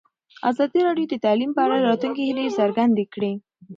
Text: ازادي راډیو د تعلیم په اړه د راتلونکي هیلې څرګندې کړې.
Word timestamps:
ازادي 0.49 0.79
راډیو 0.87 1.07
د 1.11 1.15
تعلیم 1.25 1.51
په 1.53 1.61
اړه 1.65 1.75
د 1.79 1.83
راتلونکي 1.89 2.21
هیلې 2.27 2.55
څرګندې 2.59 3.05
کړې. 3.13 3.31